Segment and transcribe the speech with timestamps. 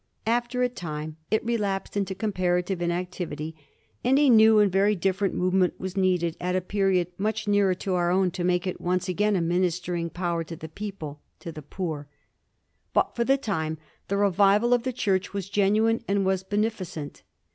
[0.25, 3.55] After a time it relapsed into comparative inactivity;
[4.03, 7.75] and a new and very different move ment was needed at a period much nearer
[7.75, 11.53] to our own to make it once again a ministering power to the people— ^to
[11.53, 12.07] the poor.
[12.93, 13.77] But for the time
[14.07, 17.21] the revival of the Church was genuine and was beneficent.